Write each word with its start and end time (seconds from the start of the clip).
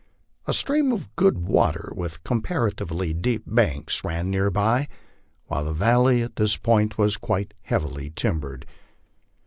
A 0.47 0.53
stream 0.53 0.91
of 0.91 1.15
good 1.15 1.37
water 1.47 1.93
with 1.95 2.23
comparatively 2.23 3.13
deep 3.13 3.43
banks 3.45 4.03
ran 4.03 4.31
near 4.31 4.49
by, 4.49 4.87
while 5.45 5.63
the 5.65 5.73
valley 5.73 6.23
at 6.23 6.37
this 6.37 6.57
point 6.57 6.97
was 6.97 7.17
quite 7.17 7.53
heavily 7.61 8.09
timbered. 8.09 8.65